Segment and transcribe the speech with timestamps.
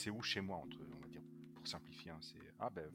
[0.00, 1.22] c'est où chez moi entre, on va dire,
[1.54, 2.10] pour simplifier.
[2.10, 2.90] Hein, c'est ah ben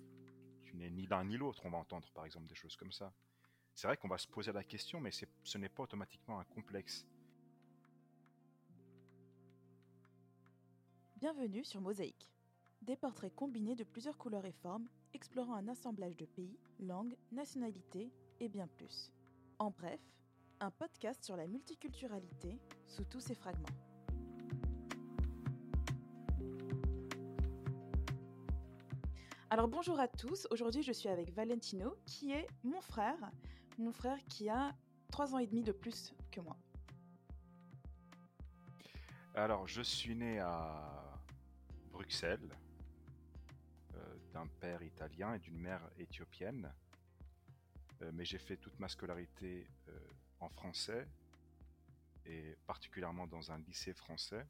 [0.63, 1.62] tu n'es ni l'un ni l'autre.
[1.65, 3.13] On va entendre par exemple des choses comme ça.
[3.76, 7.05] C'est vrai qu'on va se poser la question, mais ce n'est pas automatiquement un complexe.
[11.18, 12.31] Bienvenue sur Mosaïque.
[12.81, 18.12] Des portraits combinés de plusieurs couleurs et formes, explorant un assemblage de pays, langues, nationalités
[18.40, 19.12] et bien plus.
[19.59, 20.00] En bref,
[20.59, 23.95] un podcast sur la multiculturalité sous tous ses fragments.
[29.55, 33.32] Alors bonjour à tous, aujourd'hui je suis avec Valentino qui est mon frère,
[33.78, 34.76] mon frère qui a
[35.09, 36.58] trois ans et demi de plus que moi.
[39.34, 41.22] Alors je suis né à
[41.94, 42.50] Bruxelles
[43.94, 46.70] euh, d'un père italien et d'une mère éthiopienne,
[48.02, 49.98] euh, mais j'ai fait toute ma scolarité euh,
[50.42, 51.08] en français
[52.26, 54.45] et particulièrement dans un lycée français.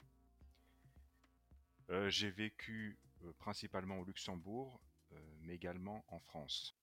[2.08, 2.98] j'ai vécu
[3.38, 4.81] principalement au Luxembourg
[5.41, 6.77] mais également en France.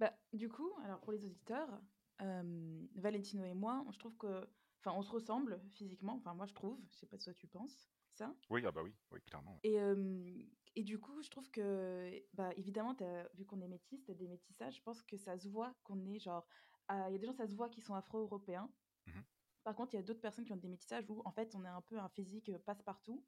[0.00, 1.80] Bah, du coup, alors pour les auditeurs,
[2.22, 4.48] euh, Valentino et moi, je trouve que,
[4.80, 6.14] enfin, on se ressemble physiquement.
[6.16, 6.78] Enfin, moi, je trouve.
[6.92, 8.34] Je sais pas si toi tu penses ça.
[8.50, 9.58] Oui, ah bah oui, oui, clairement.
[9.62, 10.42] Et, euh,
[10.76, 12.96] et du coup, je trouve que, bah, évidemment,
[13.34, 14.76] vu qu'on est métis, t'as des métissages.
[14.76, 16.46] Je pense que ça se voit qu'on est genre,
[16.90, 18.70] il y a des gens, ça se voit qui sont afro-européens.
[19.06, 19.20] Mmh
[19.64, 21.64] Par contre, il y a d'autres personnes qui ont des métissages où, en fait, on
[21.64, 23.24] est un peu un physique passe-partout.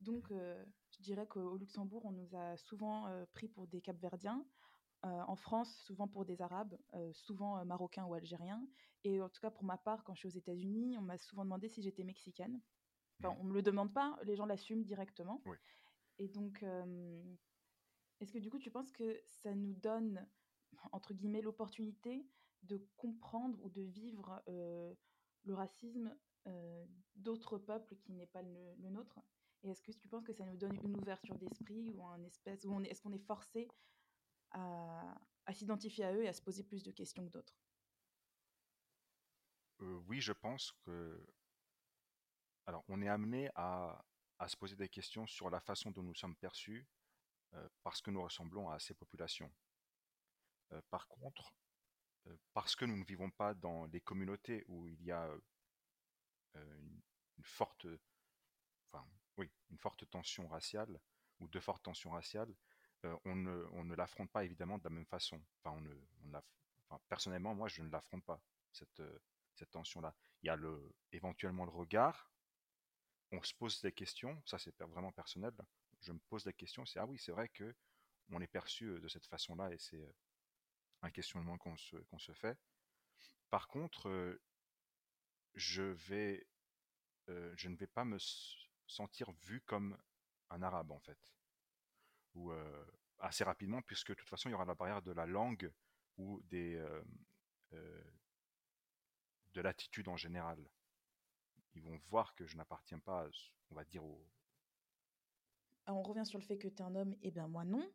[0.00, 4.44] Donc, euh, je dirais qu'au Luxembourg, on nous a souvent euh, pris pour des Capverdiens.
[5.04, 6.76] Euh, en France, souvent pour des Arabes,
[7.12, 8.66] souvent Marocains ou Algériens.
[9.04, 11.44] Et en tout cas, pour ma part, quand je suis aux États-Unis, on m'a souvent
[11.44, 12.60] demandé si j'étais mexicaine.
[13.20, 13.38] Enfin, mmh.
[13.40, 15.40] on ne me le demande pas, les gens l'assument directement.
[16.18, 16.64] Et donc,
[18.18, 20.26] est-ce que du coup, tu penses que ça nous donne,
[20.90, 22.26] entre guillemets, l'opportunité
[22.64, 26.12] de comprendre ou de vivre le racisme
[27.14, 29.20] d'autres peuples qui n'est pas le nôtre?
[29.62, 32.64] Et est-ce que tu penses que ça nous donne une ouverture d'esprit ou un espèce,
[32.64, 33.68] ou est-ce qu'on est forcé
[34.52, 35.14] à,
[35.52, 37.54] s'identifier à eux et à se poser plus de questions que d'autres?
[39.80, 41.26] Euh, Oui, je pense que.
[42.66, 44.04] Alors, on est amené à,
[44.46, 46.86] se poser des questions sur la façon dont nous sommes perçus
[47.54, 49.50] euh, parce que nous ressemblons à ces populations.
[50.72, 51.52] Euh, par contre,
[52.52, 55.30] parce que nous ne vivons pas dans les communautés où il y a
[56.54, 57.00] une,
[57.38, 57.86] une forte.
[58.92, 59.06] Enfin,
[59.38, 61.00] oui, une forte tension raciale
[61.40, 62.54] ou de fortes tensions raciales,
[63.04, 65.40] euh, on ne, l'affronte pas évidemment de la même façon.
[65.62, 69.18] Enfin, on personnellement, moi, je ne l'affronte pas cette, euh,
[69.54, 70.14] cette tension-là.
[70.42, 72.30] Il y a le, éventuellement le regard.
[73.30, 74.40] On se pose des questions.
[74.46, 75.52] Ça, c'est vraiment personnel.
[76.00, 76.84] Je me pose des questions.
[76.86, 77.74] C'est ah oui, c'est vrai que
[78.30, 80.14] on est perçu euh, de cette façon-là et c'est
[81.02, 82.58] un questionnement qu'on se, se fait.
[83.50, 84.38] Par contre,
[85.54, 86.46] je vais,
[87.28, 88.18] je ne vais pas me
[88.88, 89.96] sentir vu comme
[90.50, 91.34] un arabe en fait.
[92.34, 92.84] Ou euh,
[93.18, 95.72] assez rapidement, puisque de toute façon il y aura la barrière de la langue
[96.16, 97.02] ou des euh,
[97.72, 98.10] euh,
[99.52, 100.58] de l'attitude en général.
[101.74, 103.28] Ils vont voir que je n'appartiens pas,
[103.70, 104.26] on va dire, au.
[105.86, 107.88] on revient sur le fait que tu es un homme, et eh bien moi non.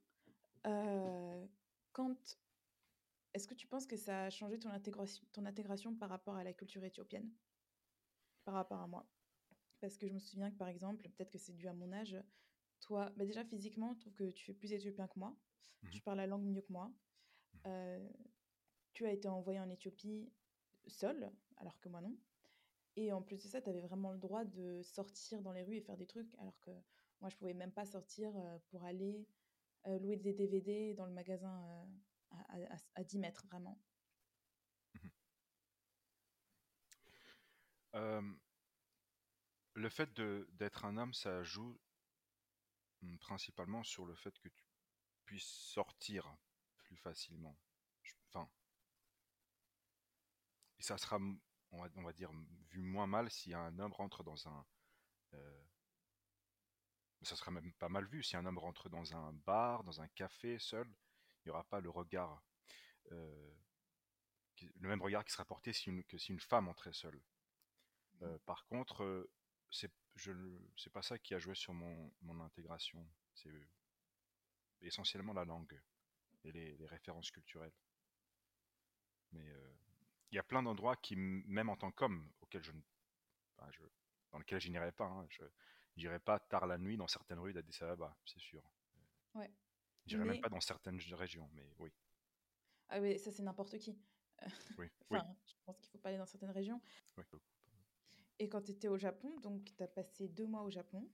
[1.91, 2.37] quand
[3.33, 6.83] est-ce que tu penses que ça a changé ton intégration par rapport à la culture
[6.83, 7.31] éthiopienne?
[8.45, 9.07] Par rapport à moi
[9.83, 12.15] parce que je me souviens que, par exemple, peut-être que c'est dû à mon âge,
[12.79, 15.35] toi, bah déjà physiquement, je trouve que tu es plus éthiopien que moi.
[15.81, 16.87] Mmh tu parles la langue mieux que moi.
[16.87, 18.09] Mmh euh,
[18.93, 20.31] tu as été envoyé en Éthiopie
[20.87, 22.15] seul, alors que moi non.
[22.95, 25.75] Et en plus de ça, tu avais vraiment le droit de sortir dans les rues
[25.75, 26.71] et faire des trucs, alors que
[27.19, 29.27] moi, je pouvais même pas sortir euh, pour aller
[29.87, 31.85] euh, louer des DVD dans le magasin
[32.31, 32.55] à,
[32.95, 33.77] à, 10 mètres, vraiment.
[37.93, 38.33] Mmh
[39.73, 41.79] le fait d'être un homme, ça joue
[43.01, 44.65] hum, principalement sur le fait que tu
[45.25, 46.35] puisses sortir
[46.77, 47.57] plus facilement.
[48.27, 48.49] Enfin,
[50.79, 51.17] et ça sera,
[51.71, 52.31] on va, on va dire,
[52.69, 54.65] vu moins mal si un homme rentre dans un.
[55.33, 55.63] Euh,
[57.21, 60.07] ça sera même pas mal vu si un homme rentre dans un bar, dans un
[60.09, 60.87] café seul.
[60.87, 62.43] Il n'y aura pas le regard,
[63.11, 63.53] euh,
[64.79, 67.21] le même regard qui sera porté que si une femme entrait seule.
[68.21, 69.29] Euh, par contre,
[69.73, 70.31] c'est je
[70.77, 73.05] c'est pas ça qui a joué sur mon, mon intégration.
[73.33, 73.67] C'est
[74.81, 75.81] essentiellement la langue
[76.43, 77.73] et les, références culturelles.
[79.31, 79.73] Mais euh,
[80.31, 82.71] il y a plein d'endroits qui, même en tant qu'homme, auxquels je,
[83.71, 83.81] je
[84.31, 85.05] dans lesquels je n'irai pas.
[85.05, 85.43] Hein, je
[85.97, 88.63] n'irai pas tard la nuit dans certaines rues d'Addis Ababa, c'est sûr.
[89.33, 89.51] Ouais.
[90.05, 91.91] J'irai même pas dans certaines régions, mais oui.
[92.89, 93.97] Ah oui, ça c'est n'importe qui.
[94.77, 94.89] Oui.
[95.09, 96.81] enfin, je pense qu'il faut pas aller dans certaines régions.
[97.17, 97.23] Oui.
[98.39, 101.09] Et quand tu étais au Japon, donc tu as passé deux mois au Japon.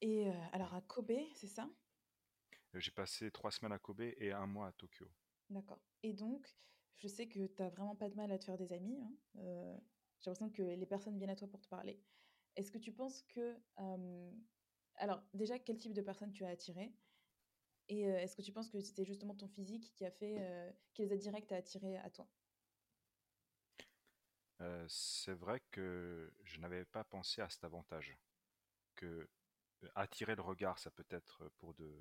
[0.00, 1.70] Et alors à Kobe, c'est ça?
[2.74, 5.06] J'ai passé trois semaines à Kobe et un mois à Tokyo.
[5.50, 5.80] D'accord.
[6.02, 6.48] Et donc,
[6.96, 9.00] je sais que tu n'as vraiment pas de mal à te faire des amis.
[9.00, 9.12] Hein.
[9.34, 12.00] j'ai l'impression que les personnes viennent à toi pour te parler.
[12.56, 13.56] Est-ce que tu penses que...
[14.96, 16.92] alors, déjà, quel type de personnes tu as attiré
[17.88, 20.74] Et est-ce que tu penses que c'était justement ton physique qui a fait...
[20.94, 22.28] qui les a direct à attirer à toi?
[24.88, 28.16] C'est vrai que je n'avais pas pensé à cet avantage.
[28.94, 29.28] Que
[29.94, 31.92] attirer le regard, ça peut être pour de,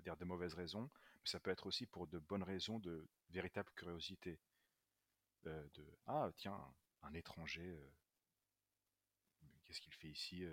[0.00, 0.90] dire de mauvaises raisons,
[1.22, 4.38] mais ça peut être aussi pour de bonnes raisons de véritable curiosité.
[5.44, 5.70] de
[6.06, 6.60] ah tiens,
[7.02, 7.78] un étranger,
[9.64, 10.44] qu'est-ce qu'il fait ici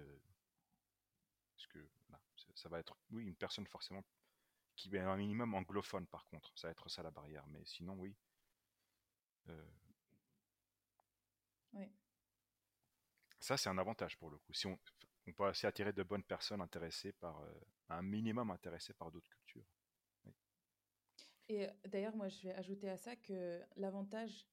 [1.56, 1.80] Parce que
[2.56, 4.04] ça va être, oui, une personne forcément
[4.76, 7.96] qui est un minimum anglophone par contre, ça va être ça la barrière, mais sinon
[7.96, 8.16] oui.
[11.74, 11.92] Oui.
[13.40, 14.54] Ça, c'est un avantage pour le coup.
[14.54, 14.78] Si on,
[15.30, 17.52] on peut aussi attirer de bonnes personnes intéressées par, euh,
[17.90, 19.66] un minimum intéressées par d'autres cultures.
[21.48, 24.48] Et d'ailleurs, moi, je vais ajouter à ça que l'avantage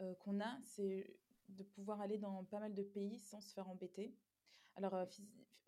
[0.00, 1.16] euh, qu'on a, c'est
[1.48, 4.12] de pouvoir aller dans pas mal de pays sans se faire embêter.
[4.74, 5.06] Alors,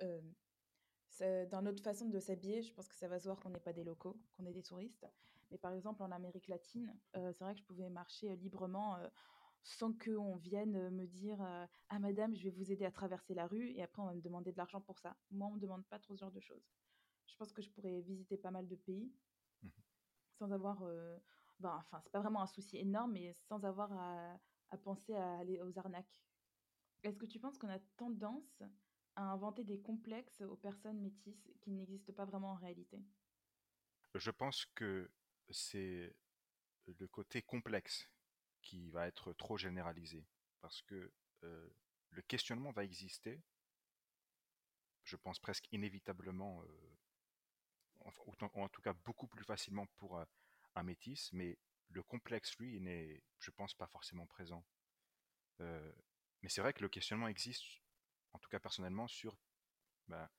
[0.02, 3.60] euh, dans notre façon de s'habiller, je pense que ça va se voir qu'on n'est
[3.60, 5.06] pas des locaux, qu'on est des touristes.
[5.52, 8.98] Mais par exemple, en Amérique latine, c'est vrai que je pouvais marcher librement
[9.62, 11.40] sans qu'on vienne me dire
[11.88, 14.20] Ah, madame, je vais vous aider à traverser la rue, et après on va me
[14.22, 15.16] demander de l'argent pour ça.
[15.30, 16.68] Moi, on ne me demande pas trop ce genre de choses.
[17.26, 19.12] Je pense que je pourrais visiter pas mal de pays
[19.62, 19.70] mmh
[20.38, 20.80] sans avoir.
[21.60, 24.38] ben, enfin, c'est pas vraiment un souci énorme, mais sans avoir à,
[24.70, 26.22] à penser à aller aux arnaques.
[27.02, 28.62] Est-ce que tu penses qu'on a tendance
[29.16, 33.02] à inventer des complexes aux personnes métisses qui n'existent pas vraiment en réalité?
[34.14, 35.10] Je pense que
[35.50, 36.14] c'est
[36.86, 38.10] le côté complexe
[38.62, 40.26] qui va être trop généralisé.
[40.60, 41.12] Parce que
[41.44, 41.68] euh,
[42.10, 43.40] le questionnement va exister,
[45.04, 46.96] je pense presque inévitablement, euh,
[48.54, 50.22] en, tout cas beaucoup plus facilement pour
[50.74, 51.58] un métis, mais
[51.90, 54.64] le complexe, lui, n'est, je pense, pas forcément présent.
[55.60, 55.92] Euh,
[56.42, 57.64] mais c'est vrai que le questionnement existe,
[58.32, 59.36] en tout cas personnellement, sur
[60.06, 60.30] bah,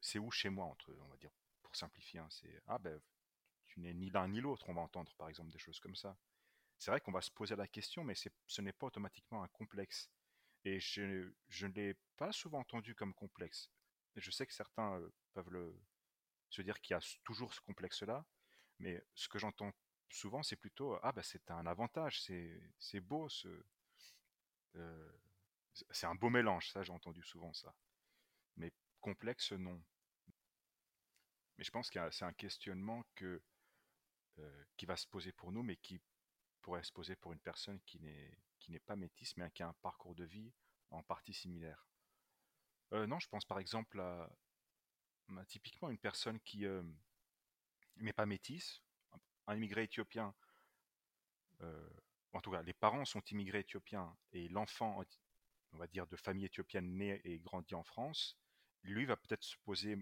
[0.00, 1.30] c'est où chez moi, entre, on va dire,
[1.62, 2.20] pour simplifier.
[2.20, 3.00] Hein, c'est ah ben
[3.70, 6.16] tu n'es ni l'un ni l'autre, on va entendre par exemple des choses comme ça
[6.80, 10.10] c'est vrai qu'on va se poser la question, mais ce n'est pas automatiquement un complexe.
[10.64, 11.30] Et je,
[11.60, 13.70] ne l'ai pas souvent entendu comme complexe.
[14.16, 15.74] je sais que certains euh, peuvent
[16.48, 18.24] se dire qu'il y a toujours ce complexe-là,
[18.78, 19.72] mais ce que j'entends
[20.08, 23.28] souvent, c'est plutôt ah bah c'est un avantage, c'est beau,
[24.74, 25.12] euh,
[25.90, 26.70] c'est un beau mélange.
[26.70, 27.74] Ça, j'ai entendu souvent ça.
[28.56, 29.82] Mais complexe, non.
[31.58, 33.42] Mais je pense que c'est un questionnement que,
[34.40, 36.00] euh, qui va se poser pour nous, mais qui
[36.60, 39.68] pourrait se poser pour une personne qui n'est qui n'est pas métisse, mais qui a
[39.68, 40.52] un parcours de vie
[40.90, 41.86] en partie similaire.
[42.92, 44.30] Euh, non, je pense par exemple à,
[45.46, 46.82] typiquement une personne qui euh,
[47.96, 48.82] n'est pas métisse,
[49.46, 50.34] un immigré éthiopien.
[51.62, 51.88] Euh,
[52.32, 55.02] en tout cas, les parents sont immigrés éthiopiens et l'enfant,
[55.72, 58.38] on va dire, de famille éthiopienne né et grandi en France,
[58.82, 59.96] lui va peut-être se poser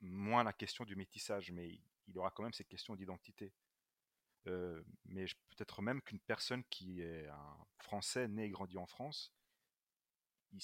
[0.00, 3.52] moins la question du métissage, mais il aura quand même cette question d'identité.
[4.46, 9.32] Euh, mais peut-être même qu'une personne qui est un Français né et grandi en France,
[10.52, 10.62] il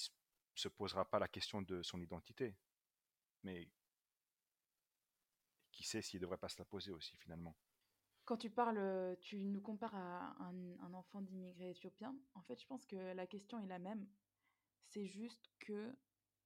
[0.55, 2.55] se posera pas la question de son identité.
[3.43, 3.67] Mais
[5.71, 7.55] qui sait s'il ne devrait pas se la poser aussi finalement.
[8.25, 12.15] Quand tu parles, tu nous compares à un, enfant d'immigré éthiopien.
[12.35, 14.07] En fait, je pense que la question est la même.
[14.85, 15.95] C'est juste que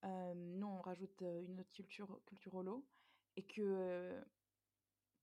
[0.04, 2.86] euh, nous, on rajoute une autre culture, culturolo,
[3.36, 4.24] et que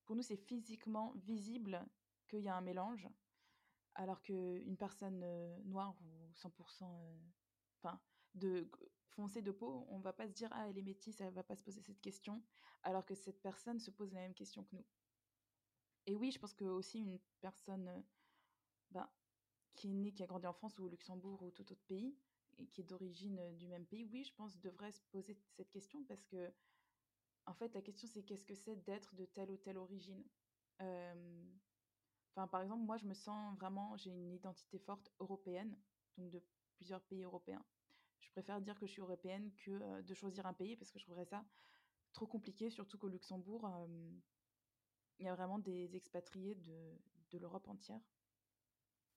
[0.06, 1.86] pour nous, c'est physiquement visible
[2.30, 3.08] qu'il y a un mélange,
[3.96, 7.18] alors qu'une personne euh, noire ou 100%, euh,
[7.82, 8.00] enfin,
[8.36, 8.70] de
[9.18, 11.62] de peau, on va pas se dire ah elle est métisse, elle va pas se
[11.62, 12.44] poser cette question,
[12.82, 14.86] alors que cette personne se pose la même question que nous.
[16.08, 18.02] Et oui, je pense que aussi une personne euh,
[18.92, 19.10] ben,
[19.76, 22.18] qui est née, qui a grandi en France ou au Luxembourg ou tout autre pays,
[22.58, 26.04] et qui est d'origine du même pays, oui, je pense devrait se poser cette question
[26.06, 26.52] parce que,
[27.46, 30.24] en fait, la question c'est qu'est-ce que c'est d'être de telle ou telle origine?
[32.36, 35.78] Par exemple, moi, je me sens vraiment, j'ai une identité forte européenne,
[36.18, 36.42] donc de
[36.76, 37.64] plusieurs pays européens.
[38.20, 41.04] Je préfère dire que je suis européenne que de choisir un pays parce que je
[41.06, 41.46] trouverais ça
[42.14, 43.70] trop compliqué, surtout qu'au Luxembourg,
[45.20, 46.98] il y a vraiment des expatriés de,
[47.32, 48.02] de l'Europe entière.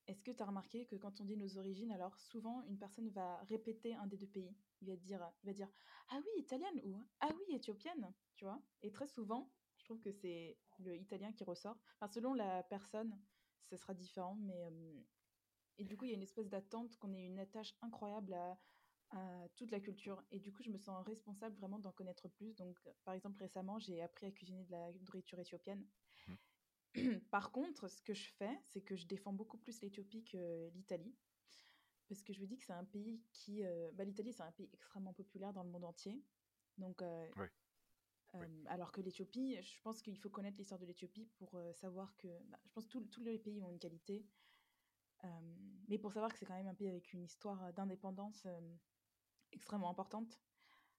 [0.07, 3.09] Est-ce que tu as remarqué que quand on dit nos origines, alors souvent une personne
[3.09, 4.55] va répéter un des deux pays?
[4.81, 5.69] Il va dire, il va dire
[6.09, 8.61] ah oui italienne ou ah oui éthiopienne, tu vois?
[8.81, 11.77] Et très souvent, je trouve que c'est le italien qui ressort.
[11.99, 13.21] Enfin, selon la personne,
[13.65, 14.71] ce sera différent, mais
[15.77, 18.59] et du coup, il y a une espèce d'attente qu'on ait une attache incroyable à,
[19.11, 20.23] à toute la culture.
[20.31, 22.55] Et du coup, je me sens responsable vraiment d'en connaître plus.
[22.55, 25.85] Donc, par exemple, récemment, j'ai appris à cuisiner de la nourriture éthiopienne.
[27.31, 31.15] Par contre, ce que je fais, c'est que je défends beaucoup plus l'Éthiopie que l'Italie.
[32.07, 33.63] Parce que je me dis que c'est un pays qui...
[33.63, 36.23] Euh, bah, L'Italie, c'est un pays extrêmement populaire dans le monde entier.
[36.77, 37.27] Donc, euh,
[38.67, 42.27] alors que l'Éthiopie, je pense qu'il faut connaître l'histoire de l'Éthiopie pour euh, savoir que...
[42.45, 44.25] Bah, je pense que tous les pays ont une qualité.
[45.89, 48.47] mais pour savoir que c'est quand même un pays avec une histoire d'indépendance
[49.51, 50.39] extrêmement importante.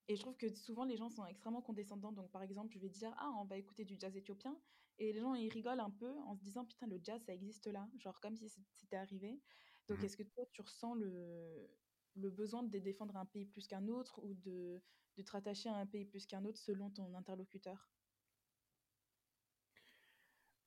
[0.08, 2.12] Et je trouve que souvent les gens sont extrêmement condescendants.
[2.12, 4.58] Donc par exemple, je vais dire ah on va écouter du jazz éthiopien
[4.98, 7.66] et les gens ils rigolent un peu en se disant putain le jazz ça existe
[7.66, 9.42] là, genre comme si c'était arrivé.
[9.88, 11.68] Donc mmh est-ce que toi tu ressens le
[12.14, 14.82] le besoin de défendre un pays plus qu'un autre ou de,
[15.16, 17.92] de te rattacher à un pays plus qu'un autre selon ton interlocuteur?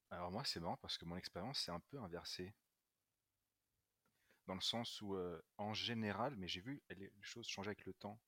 [0.10, 2.54] Alors moi c'est marrant parce que mon expérience c'est un peu inversée
[4.48, 7.94] dans le sens où, euh, en général, mais j'ai vu les choses changer avec le
[7.94, 8.22] temps.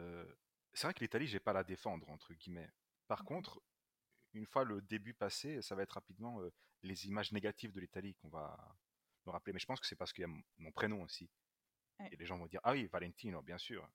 [0.00, 0.34] Euh,
[0.74, 2.70] c'est vrai que l'Italie, j'ai pas à la défendre, entre guillemets.
[3.08, 3.62] Par contre,
[4.34, 8.14] une fois le début passé, ça va être rapidement euh, les images négatives de l'Italie
[8.14, 8.76] qu'on va
[9.26, 9.52] me rappeler.
[9.52, 11.30] Mais je pense que c'est parce qu'il y a mon, prénom aussi.
[12.10, 13.88] Et les gens vont dire Ah oui, Valentino, bien sûr.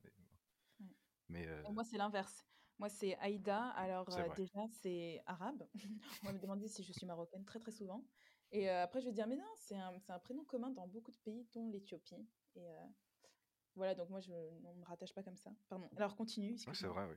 [1.30, 2.46] Mais Moi, c'est l'inverse.
[2.80, 3.70] Moi, c'est Aïda.
[3.72, 5.68] Alors, déjà, c'est arabe.
[6.24, 8.06] On me demander si je suis marocaine très, très souvent.
[8.52, 11.18] Et après, je vais dire, mais non, c'est un, un, prénom commun dans beaucoup de
[11.18, 12.26] pays, dont l'Éthiopie.
[12.56, 12.66] Et
[13.76, 15.52] voilà, donc moi, je ne me rattache pas comme ça.
[15.70, 15.90] Pardon.
[15.98, 16.58] Alors, continue.
[16.58, 17.16] C'est vrai, oui.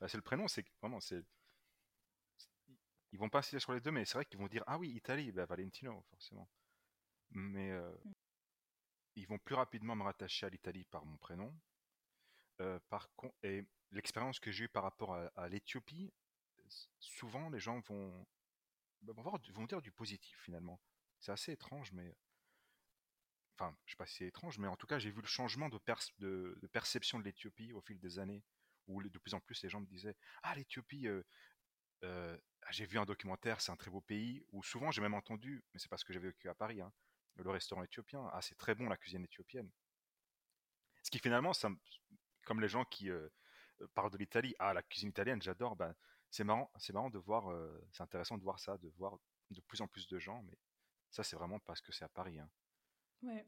[0.00, 1.24] Bah, c'est le prénom, c'est vraiment, c'est.
[3.12, 4.90] Ils vont pas citer sur les deux, mais c'est vrai qu'ils vont dire, ah oui,
[4.90, 6.48] Italie, bah, Valentino, forcément.
[7.30, 8.14] Mais mmh.
[9.16, 11.54] ils vont plus rapidement me rattacher à l'Italie par mon prénom.
[12.88, 16.12] par contre, et l'expérience que j'ai eue par rapport à, à l'Éthiopie,
[17.00, 18.26] souvent les gens vont
[19.02, 20.80] bah, vont, voir, vont dire du positif finalement.
[21.18, 22.16] C'est assez étrange, mais.
[23.58, 25.68] Enfin, je sais pas si c'est étrange, mais en tout cas, j'ai vu le changement
[25.68, 25.78] de,
[26.18, 28.42] de, perception de l'Éthiopie au fil des années,
[28.86, 31.22] où de plus en plus les gens me disaient Ah, l'Éthiopie, euh,
[32.04, 32.38] euh,
[32.70, 35.80] j'ai vu un documentaire, c'est un très beau pays, ou souvent j'ai même entendu, mais
[35.80, 36.92] c'est parce que j'avais vécu à Paris, hein,
[37.36, 39.70] le restaurant éthiopien, ah, c'est très bon la cuisine éthiopienne.
[41.02, 41.70] Ce qui finalement, ça,
[42.44, 43.28] comme les gens qui euh,
[43.94, 45.94] parlent de l'Italie, ah, la cuisine italienne, j'adore, ben
[46.30, 49.18] c'est marrant, c'est marrant de voir, euh, c'est intéressant de voir ça, de voir
[49.50, 50.56] de plus en plus de gens, mais
[51.10, 52.38] ça c'est vraiment parce que c'est à Paris.
[52.38, 52.50] Hein.
[53.22, 53.46] Ouais.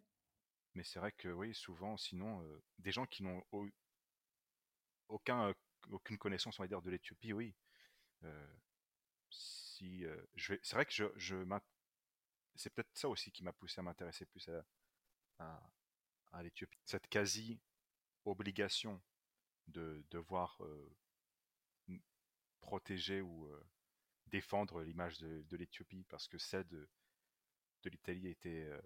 [0.75, 3.45] Mais c'est vrai que oui, souvent, sinon, euh, des gens qui n'ont
[5.09, 5.55] aucun, euh,
[5.91, 7.55] aucune connaissance, on va dire, de l'Éthiopie, oui.
[9.81, 10.93] Vais, c'est vrai que
[12.55, 14.49] c'est peut-être ça aussi qui m'a poussé à m'intéresser plus
[15.39, 16.81] à, l'Éthiopie.
[16.85, 17.61] Cette quasi
[18.25, 19.03] obligation
[19.69, 20.61] de devoir
[22.63, 23.69] protéger ou euh,
[24.29, 26.89] défendre l'image de, l'Éthiopie parce que celle de,
[27.83, 28.65] de l'Italie était.
[28.65, 28.81] Euh,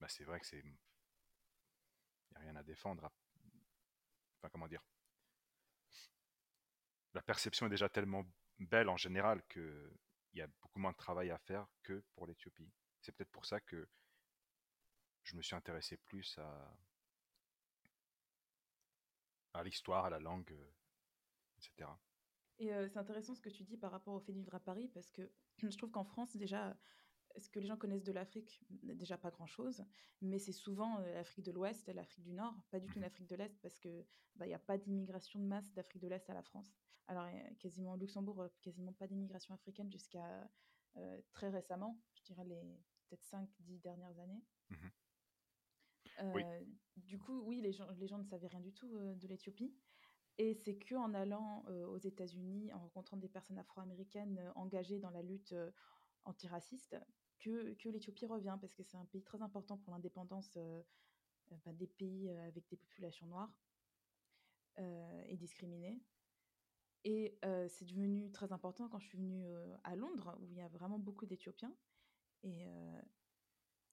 [0.00, 0.58] bah c'est vrai que c'est.
[0.58, 3.10] Il n'y a rien à défendre.
[4.38, 4.82] Enfin, comment dire?
[7.14, 8.26] La perception est déjà tellement
[8.66, 9.98] belle en général qu'il
[10.34, 12.72] y a beaucoup moins de travail à faire que pour l'Éthiopie.
[13.00, 13.88] C'est peut-être pour ça que
[15.22, 16.76] je me suis intéressé plus à,
[19.54, 20.70] à l'histoire, à la langue, euh,
[21.58, 21.90] etc.
[22.60, 24.88] Et c'est intéressant ce que tu dis par rapport au fait de vivre à Paris,
[24.88, 25.30] parce que
[25.62, 26.76] je trouve qu'en France, déjà,
[27.36, 29.84] ce que les gens connaissent de l'Afrique, déjà pas grand-chose,
[30.22, 33.60] mais c'est souvent l'Afrique de l'Ouest l'Afrique du Nord, pas du tout l'Afrique de l'Est,
[33.60, 36.74] parce qu'il bah, n'y a pas d'immigration de masse d'Afrique de l'Est à la France.
[37.08, 37.26] Alors,
[37.58, 40.48] quasiment au Luxembourg, quasiment pas d'immigration africaine jusqu'à
[41.32, 44.42] très récemment, je dirais les peut-être 5-10 dernières années.
[44.70, 44.88] Mmh
[46.96, 49.72] du coup, oui, les gens, les gens ne savaient rien du tout de l'Éthiopie.
[50.36, 55.22] Et c'est que en allant aux États-Unis, en rencontrant des personnes afro-américaines engagées dans la
[55.22, 55.54] lutte
[56.24, 56.96] antiraciste,
[57.38, 60.58] que, que l'Éthiopie revient, parce que c'est un pays très important pour l'indépendance
[61.50, 63.52] bah, des pays avec des populations noires
[64.76, 66.00] et discriminées.
[67.10, 67.38] Et
[67.68, 69.42] c'est devenu très important quand je suis venue
[69.82, 71.74] à Londres, où il y a vraiment beaucoup d'Éthiopiens.
[72.42, 72.66] Et,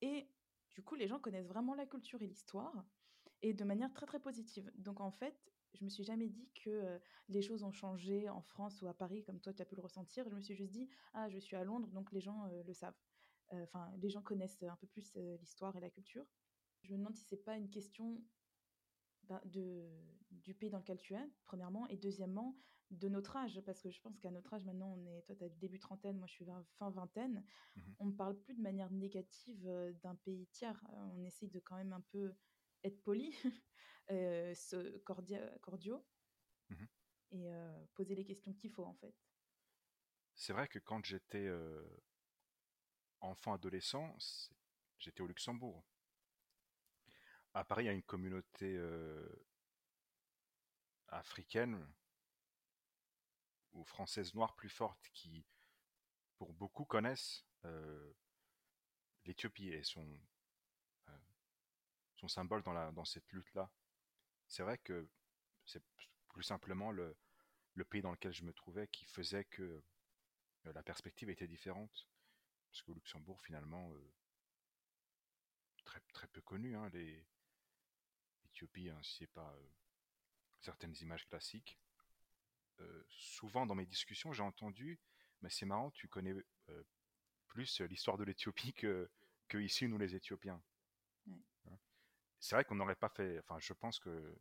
[0.01, 0.27] et
[0.71, 2.83] du coup, les gens connaissent vraiment la culture et l'histoire,
[3.41, 4.69] et de manière très très positive.
[4.75, 8.81] Donc en fait, je me suis jamais dit que les choses ont changé en France
[8.81, 10.27] ou à Paris comme toi tu as pu le ressentir.
[10.27, 12.99] Je me suis juste dit ah je suis à Londres donc les gens le savent.
[13.53, 16.25] Enfin les gens connaissent un peu plus l'histoire et la culture.
[16.83, 18.21] Je me demande si c'est pas une question
[19.23, 19.89] ben, de,
[20.31, 22.57] du pays dans lequel tu es, premièrement, et deuxièmement,
[22.91, 25.43] de notre âge, parce que je pense qu'à notre âge, maintenant, on est, toi, tu
[25.43, 26.45] as début trentaine, moi, je suis
[26.77, 27.43] fin vingtaine,
[27.75, 29.63] mmh on ne parle plus de manière négative
[30.03, 30.83] d'un pays tiers.
[30.89, 32.33] On essaye de quand même un peu
[32.83, 33.33] être poli,
[34.09, 36.05] ce cordiaux
[36.69, 36.85] mmh
[37.31, 37.49] et
[37.95, 39.13] poser les questions qu'il faut en fait.
[40.35, 41.49] C'est vrai que quand j'étais
[43.21, 44.15] enfant adolescent,
[44.99, 45.83] j'étais au Luxembourg.
[47.53, 48.77] à Paris, il y a une communauté
[51.09, 51.87] africaine
[53.73, 55.45] ou française noire plus forte qui,
[56.37, 57.45] pour beaucoup, connaissent
[59.25, 60.19] l'Éthiopie et son,
[62.15, 63.69] son symbole dans, la, cette lutte-là.
[64.47, 65.09] C'est vrai que
[65.65, 65.83] c'est
[66.29, 67.17] plus simplement le,
[67.89, 69.83] pays dans lequel je me trouvais qui faisait que
[70.63, 72.07] la perspective était différente.
[72.69, 73.93] Parce qu'au Luxembourg, finalement,
[75.85, 77.25] très, peu connu, hein, les
[78.43, 79.55] l'Éthiopie, hein, c'est pas
[80.65, 81.77] certaines images classiques.
[83.09, 84.99] souvent dans mes discussions, j'ai entendu,
[85.41, 86.35] mais c'est marrant, tu connais
[87.47, 89.09] plus l'histoire de l'Éthiopie que,
[89.47, 90.61] que ici, nous les Éthiopiens.
[91.29, 91.77] Hein.
[92.39, 94.35] C'est vrai qu'on n'aurait pas fait, enfin je pense que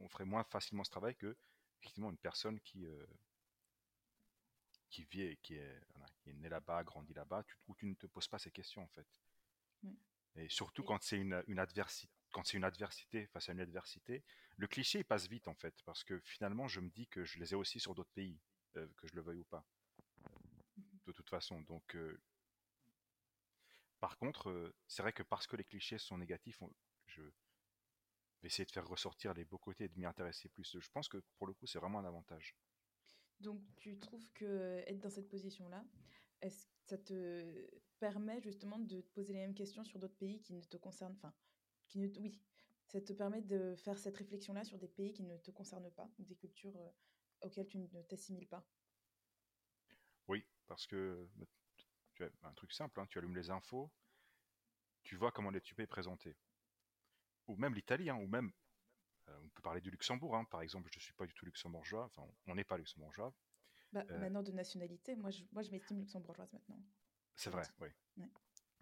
[0.00, 1.36] on ferait moins facilement ce travail que
[1.78, 2.86] effectivement une personne qui,
[4.88, 5.80] qui vit et qui est,
[6.20, 8.88] qui est née là-bas, grandi là-bas, où tu ne te poses pas ces questions en
[8.88, 9.06] fait.
[10.36, 14.24] Et surtout quand c'est une, une adversité, quand c'est une adversité face à une adversité,
[14.56, 17.38] le cliché il passe vite en fait, parce que finalement je me dis que je
[17.38, 18.38] les ai aussi sur d'autres pays,
[18.74, 19.64] que je le veuille ou pas,
[21.06, 21.60] de toute façon.
[21.62, 21.96] Donc
[24.00, 26.60] par contre, c'est vrai que parce que les clichés sont négatifs,
[27.06, 30.76] je vais essayer de faire ressortir les beaux côtés et de m'y intéresser plus.
[30.78, 32.56] Je pense que pour le coup, c'est vraiment un avantage.
[33.40, 35.84] Donc, tu trouves que être dans cette position-là,
[36.42, 37.66] est-ce ça te
[37.98, 41.14] permet justement de te poser les mêmes questions sur d'autres pays qui ne te concernent,
[41.14, 41.32] enfin,
[41.94, 42.40] qui ne, oui,
[42.88, 46.10] ça te permet de faire cette réflexion-là sur des pays qui ne te concernent pas,
[46.18, 46.76] des cultures
[47.40, 48.66] auxquelles tu ne t'assimiles pas?
[50.28, 51.28] Oui, parce que
[52.14, 53.92] tu as un truc simple, hein, tu allumes les infos,
[55.04, 56.36] tu vois comment l'Éthiopie est présentée.
[57.46, 58.52] Ou même l'Italie, hein, ou même,
[59.28, 61.46] euh, on peut parler du Luxembourg, hein, par exemple, je ne suis pas du tout
[61.46, 63.34] luxembourgeois, enfin, on n'est pas luxembourgeois.
[63.92, 66.82] Bah, euh maintenant, de nationalité, moi je, moi, je m'estime luxembourgeoise maintenant.
[67.36, 67.88] C'est vrai, oui.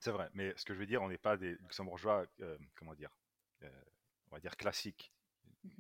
[0.03, 2.95] C'est vrai, mais ce que je veux dire, on n'est pas des luxembourgeois, euh, comment
[2.95, 3.17] dire,
[3.63, 5.13] on va dire classiques.
[5.65, 5.71] Mmh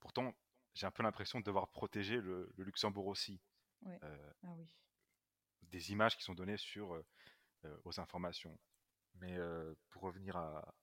[0.00, 0.34] pourtant,
[0.74, 3.38] j'ai un peu l'impression de devoir protéger le, le Luxembourg aussi.
[4.42, 4.66] ah oui
[5.62, 7.04] des images qui sont données sur, euh,
[7.64, 8.58] euh, aux informations.
[9.16, 10.74] Mais euh, pour revenir à,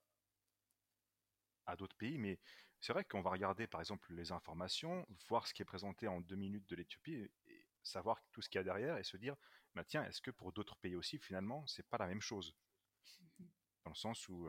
[1.65, 2.39] à d'autres pays, mais
[2.80, 6.21] c'est vrai qu'on va regarder par exemple les informations, voir ce qui est présenté en
[6.21, 9.36] deux minutes de l'Éthiopie, et savoir tout ce qu'il y a derrière et se dire,
[9.77, 12.55] bah, tiens, est-ce que pour d'autres pays aussi, finalement, c'est pas la même chose?
[13.21, 13.47] Mmh
[13.85, 14.47] Dans le sens où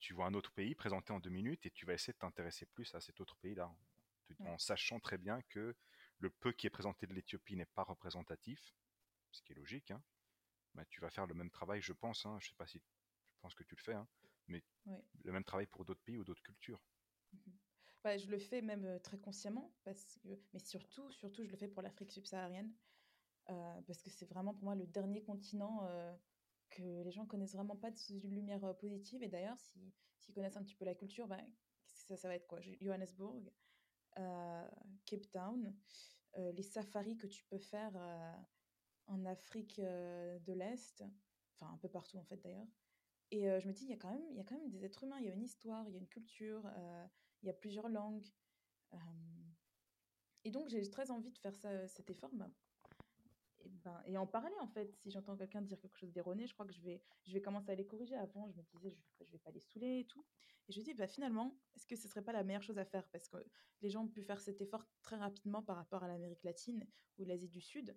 [0.00, 2.66] tu vois un autre pays présenté en deux minutes et tu vas essayer de t'intéresser
[2.66, 3.72] plus à cet autre pays-là,
[4.40, 5.74] en sachant très bien que
[6.18, 8.74] le peu qui est présenté de l'Éthiopie n'est pas représentatif,
[9.32, 10.02] ce qui est logique, hein,
[10.74, 12.26] bah, tu vas faire le même travail, je pense.
[12.26, 14.06] Hein, je sais pas si je pense que tu le fais, hein,
[14.46, 14.62] mais
[15.24, 16.80] le même travail pour d'autres pays ou d'autres cultures.
[17.32, 17.38] Mmh
[18.04, 21.66] bah, je le fais même très consciemment, parce que, mais surtout, surtout, je le fais
[21.66, 22.72] pour l'Afrique subsaharienne,
[23.48, 25.86] parce que c'est vraiment pour moi le dernier continent
[26.70, 29.22] que les gens connaissent vraiment pas sous une lumière positive.
[29.22, 31.40] Et d'ailleurs, s'ils connaissent un petit peu la culture, bah,
[31.92, 32.60] ça, ça va être quoi?
[32.80, 33.50] Johannesburg,
[35.06, 35.74] Cape Town,
[36.36, 37.92] les safaris que tu peux faire
[39.06, 41.02] en Afrique de l'Est,
[41.54, 42.68] enfin un peu partout en fait d'ailleurs.
[43.30, 45.04] Et je me dis, il y, a quand même, y a quand même des êtres
[45.04, 46.70] humains, il y a une histoire, il y a une culture,
[47.42, 48.28] il y a plusieurs langues.
[50.44, 51.54] et donc j'ai très envie de faire
[51.88, 52.30] cet effort.
[52.34, 52.67] Ben, et,
[53.88, 56.66] ben, et en parler en fait, si j'entends quelqu'un dire quelque chose d'erroné, je crois
[56.66, 58.16] que je vais, je vais commencer à les corriger.
[58.16, 60.24] Avant, je me disais, je ne vais pas les saouler et tout.
[60.68, 62.84] Et je me dis, bah, finalement, est-ce que ce serait pas la meilleure chose à
[62.84, 63.08] faire?
[63.08, 63.38] Parce que
[63.80, 66.86] les gens ont pu faire cet effort très rapidement par rapport à l'Amérique latine
[67.18, 67.96] ou l'Asie du Sud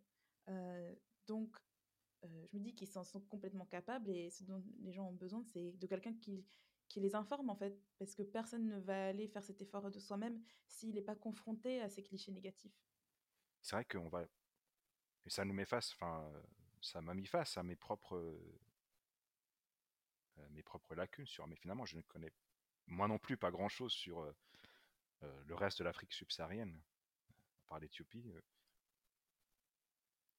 [1.27, 1.55] donc,
[2.23, 5.43] je me dis qu'ils s'en sont complètement capables et ce dont les gens ont besoin,
[5.43, 6.45] c'est de quelqu'un qui,
[6.87, 9.99] qui les informe en fait, parce que personne ne va aller faire cet effort de
[9.99, 12.77] soi-même s'il n'est pas confronté à ces clichés négatifs.
[13.61, 14.27] C'est vrai qu'on va.
[15.25, 16.31] Et ça nous met face, enfin,
[16.81, 18.39] ça m'a mis face à mes propres.
[20.49, 21.47] mes propres lacunes sur.
[21.47, 22.31] Mais finalement, je ne connais
[22.87, 24.33] moi non plus pas grand chose sur
[25.21, 26.81] le reste de l'Afrique subsaharienne,
[27.67, 28.33] par l'Éthiopie.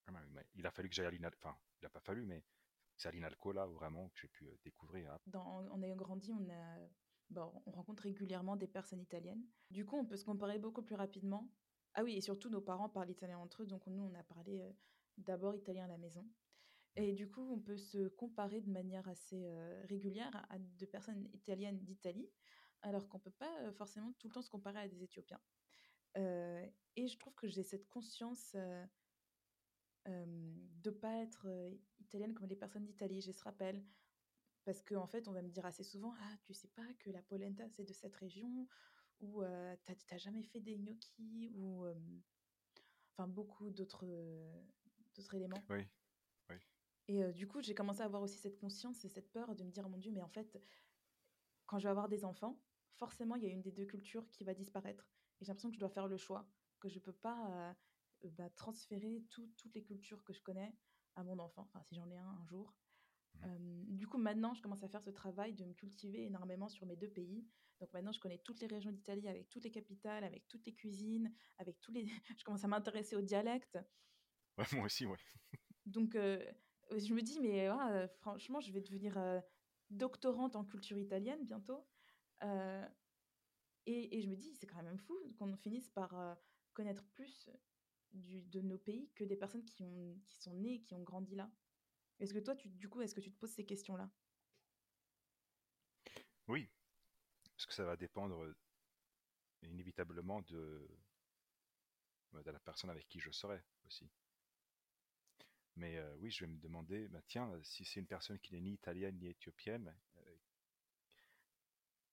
[0.09, 0.21] Ah
[0.55, 2.45] il a fallu que j'aille à l'INALCO, enfin, il n'a pas fallu, mais
[2.97, 5.11] c'est à l'INALCO là vraiment que j'ai pu euh, découvrir.
[5.13, 5.19] Hein.
[5.27, 6.79] Dans, en ayant grandi, on, a,
[7.31, 9.43] bon, on rencontre régulièrement des personnes italiennes.
[9.71, 11.51] Du coup, on peut se comparer beaucoup plus rapidement.
[11.95, 14.63] Ah oui, et surtout, nos parents parlent italien entre eux, donc nous, on a parlé
[15.19, 16.27] d'abord italien à la maison.
[16.97, 19.49] Et du coup, on peut se comparer de manière assez
[19.89, 22.31] régulière à de personnes italiennes d'Italie,
[22.83, 25.41] alors qu'on ne peut pas forcément tout le temps se comparer à des Éthiopiens.
[26.17, 28.57] et je trouve que j'ai cette conscience
[30.07, 31.47] de pas être
[32.01, 33.21] italienne comme les personnes d'Italie.
[33.21, 33.85] J'ai ce rappel
[34.65, 37.11] parce qu'en en fait, on va me dire assez souvent Ah, tu sais pas que
[37.11, 38.69] la polenta c'est de cette région
[39.23, 39.43] ou
[39.87, 41.87] tu t'as jamais fait des gnocchis ou
[43.13, 44.07] enfin beaucoup d'autres
[45.15, 45.63] d'autres éléments?
[45.71, 45.87] Oui.
[46.51, 46.57] oui.
[47.09, 49.71] Et du coup, j'ai commencé à avoir aussi cette conscience et cette peur de me
[49.71, 50.59] dire Mon Dieu, mais en fait,
[51.67, 52.61] quand je vais avoir des enfants,
[52.97, 55.11] forcément, il y a une des deux cultures qui va disparaître.
[55.41, 56.49] Et j'ai l'impression que je dois faire le choix,
[56.81, 57.75] que je ne peux pas
[58.25, 60.77] bah, transférer toutes les cultures que je connais
[61.17, 62.75] à mon enfant, enfin si j'en ai un un jour.
[63.41, 63.97] Mmh.
[63.97, 66.97] du coup, maintenant, je commence à faire ce travail de me cultiver énormément sur mes
[66.97, 67.45] deux pays.
[67.81, 70.75] Donc maintenant, je connais toutes les régions d'Italie, avec toutes les capitales, avec toutes les
[70.75, 72.07] cuisines, avec tous les.
[72.39, 73.79] je commence à m'intéresser aux dialectes.
[74.73, 75.19] moi aussi, ouais.
[75.87, 77.69] Donc, je me dis, mais
[78.21, 79.19] franchement, je vais devenir
[79.91, 81.85] doctorante en culture italienne bientôt.
[83.87, 86.15] Et, et, je me dis, c'est quand même fou qu'on finisse par
[86.73, 87.51] connaître plus
[88.13, 91.35] du, de nos pays que des personnes qui, ont, qui sont nées, qui ont grandi
[91.35, 91.51] là.
[92.21, 94.11] Est-ce que toi, tu, du coup, est-ce que tu te poses ces questions-là?
[96.49, 96.69] Oui,
[97.57, 98.55] parce que ça va dépendre
[99.63, 100.89] inévitablement de,
[102.33, 104.11] de la personne avec qui je serai aussi.
[105.77, 108.61] Mais euh, oui, je vais me demander, bah, tiens, si c'est une personne qui n'est
[108.61, 110.37] ni italienne ni éthiopienne, euh,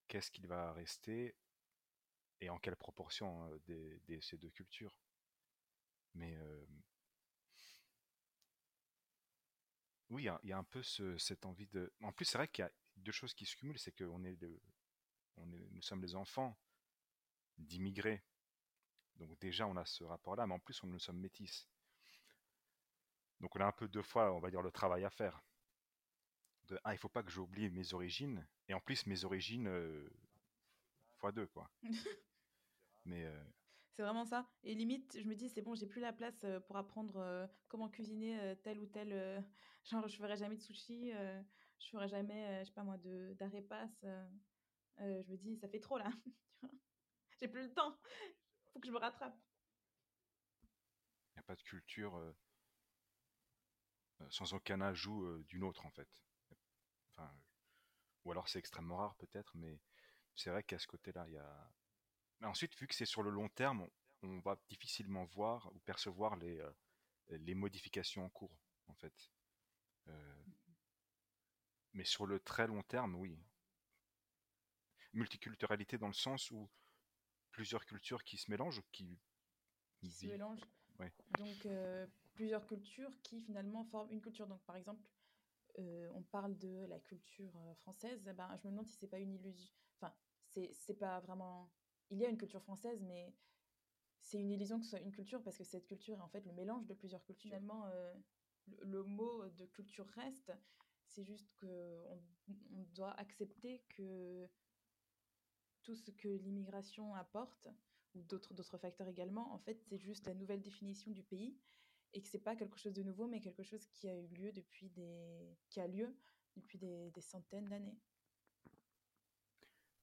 [0.07, 1.35] qu'est-ce qu'il va rester
[2.41, 4.97] et en quelle proportion hein, de ces deux cultures?
[6.13, 6.65] Mais euh,
[10.09, 11.93] oui, il y, a un peu cette envie de.
[12.01, 14.35] En plus, c'est vrai qu'il y a deux choses qui se cumulent, c'est que est,
[14.35, 14.59] de...
[15.37, 16.57] on est nous sommes les enfants
[17.57, 18.23] d'immigrés.
[19.17, 21.67] Donc déjà, on a ce rapport-là, mais en plus, on, nous sommes métis.
[23.39, 25.41] Donc on a un peu deux fois, on va dire, le travail à faire.
[26.63, 30.09] De, ah, il faut pas que j'oublie mes origines, et en plus mes origines euh,
[31.17, 31.69] fois deux, quoi.
[33.05, 33.43] Mais euh,
[33.99, 34.47] c'est vraiment ça.
[34.63, 38.55] Et limite, je me dis, c'est bon, j'ai plus la place pour apprendre comment cuisiner
[38.63, 39.43] tel ou tel.
[39.83, 43.89] genre, je ferai jamais de sushi, je ferai jamais, je sais pas moi, de d'arepas.
[44.03, 46.09] je me dis, ça fait trop là.
[47.41, 47.99] j'ai plus le temps.
[48.71, 49.37] faut que je me rattrape.
[50.63, 52.33] Il n'y a pas de culture euh,
[54.29, 56.23] sans aucun ajout d'une autre en fait.
[57.17, 57.29] Enfin,
[58.23, 59.81] ou alors c'est extrêmement rare peut-être, mais
[60.35, 61.73] c'est vrai qu'à ce côté-là, il y a.
[62.39, 63.87] Mais ensuite, vu que c'est sur le long terme,
[64.21, 66.71] on, va difficilement voir ou percevoir les, euh,
[67.29, 69.31] les modifications en cours, en fait.
[71.93, 73.37] mais sur le très long terme, oui.
[75.13, 76.69] Multiculturalité dans le sens où
[77.51, 79.19] plusieurs cultures qui se mélangent, qui,
[79.97, 80.65] qui se mélangent.
[81.37, 81.67] Donc
[82.33, 84.47] plusieurs cultures qui finalement forment une culture.
[84.47, 85.03] Donc par exemple,
[85.77, 89.07] euh, on parle de la culture euh, française, eh ben, je me demande si c'est
[89.07, 89.71] pas une illusion.
[89.99, 90.13] Enfin,
[90.47, 91.69] c'est pas vraiment.
[92.09, 93.33] Il y a une culture française, mais
[94.21, 96.45] c'est une illusion que ce soit une culture parce que cette culture est en fait
[96.45, 97.49] le mélange de plusieurs cultures.
[97.49, 98.13] Finalement, euh,
[98.81, 100.51] le, mot de culture reste.
[101.05, 102.21] C'est juste que on,
[102.75, 104.47] on, doit accepter que
[105.81, 107.67] tout ce que l'immigration apporte,
[108.15, 111.57] ou d'autres facteurs également, en fait, c'est juste la nouvelle définition du pays
[112.13, 114.51] et que c'est pas quelque chose de nouveau, mais quelque chose qui a eu lieu
[114.51, 116.15] depuis des, qui a lieu
[116.55, 117.99] depuis des, des centaines d'années.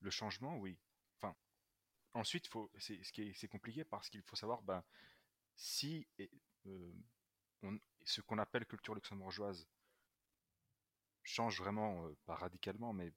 [0.00, 0.78] Le changement, oui.
[2.16, 4.82] Ensuite, faut, c'est, ce qui est, c'est compliqué parce qu'il faut savoir, ben,
[5.54, 6.06] si
[6.66, 6.92] euh,
[7.62, 9.68] on, ce qu'on appelle culture luxembourgeoise
[11.22, 13.12] change vraiment, euh, pas radicalement, mais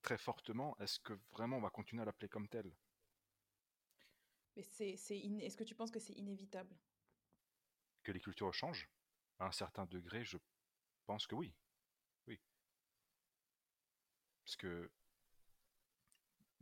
[0.00, 2.74] très fortement, est-ce que vraiment on va continuer à l'appeler comme tel?
[4.56, 6.74] Mais c'est, c'est est-ce que tu penses que c'est inévitable?
[8.04, 8.88] Que les cultures changent?
[9.38, 10.38] À un certain degré, je
[11.04, 11.52] pense que oui.
[12.26, 12.40] Oui.
[14.44, 14.90] Parce que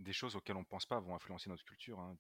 [0.01, 2.01] des choses auxquelles on ne pense pas vont influencer notre culture.
[2.01, 2.17] Hein.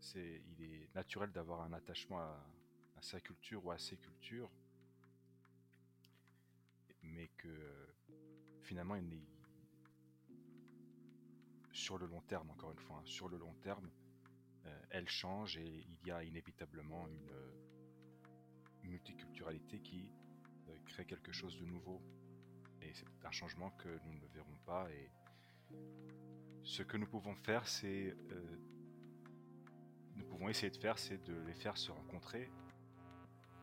[0.00, 2.44] C'est, il est naturel d'avoir un attachement à,
[3.00, 4.50] sa culture ou à ses cultures,
[7.02, 7.94] mais que
[8.62, 8.96] finalement
[11.72, 13.88] sur le long terme, encore une fois, hein, sur le long terme,
[14.66, 17.30] euh, elle change et il y a inévitablement une,
[18.84, 20.10] multiculturalité qui
[20.68, 22.00] euh, crée quelque chose de nouveau.
[22.80, 24.90] Et c'est un changement que nous ne verrons pas.
[24.90, 25.10] Et
[26.62, 28.14] ce que nous pouvons faire, c'est.
[30.16, 32.50] nous pouvons essayer de faire, c'est de les faire se rencontrer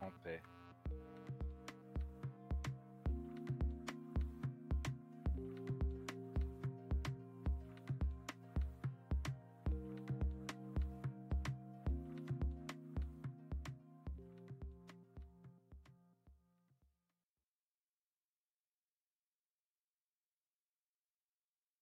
[0.01, 0.41] en paix.